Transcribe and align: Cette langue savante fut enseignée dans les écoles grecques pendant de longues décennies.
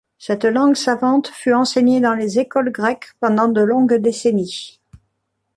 Cette 0.17 0.45
langue 0.45 0.73
savante 0.75 1.27
fut 1.27 1.53
enseignée 1.53 1.99
dans 2.01 2.15
les 2.15 2.39
écoles 2.39 2.71
grecques 2.71 3.13
pendant 3.19 3.47
de 3.47 3.61
longues 3.61 3.93
décennies. 3.93 4.79